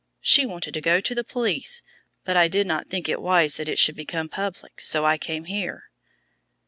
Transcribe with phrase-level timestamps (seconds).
[0.19, 1.83] She wanted me to go to the police,
[2.25, 5.45] but I did not think it wise that it should become public, so I came
[5.45, 5.91] here."